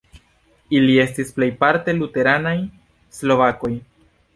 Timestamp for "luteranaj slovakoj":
2.01-3.77